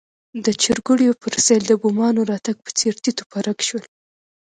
د 0.45 0.47
چرګوړیو 0.61 1.19
پر 1.21 1.33
سېل 1.45 1.63
د 1.67 1.73
بومانو 1.81 2.21
راتګ 2.31 2.57
په 2.65 2.71
څېر 2.77 2.93
تیت 3.03 3.17
و 3.21 3.25
پرک 3.31 3.57
شول. 3.67 3.83